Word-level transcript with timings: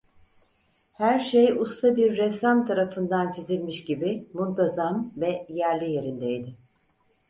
Her 0.97 1.19
şey 1.19 1.51
usta 1.51 1.95
bir 1.95 2.17
ressam 2.17 2.67
tarafından 2.67 3.31
çizilmiş 3.31 3.85
gibi 3.85 4.27
muntazam 4.33 5.11
ve 5.17 5.45
yerli 5.49 5.91
yerindeydi. 5.91 6.55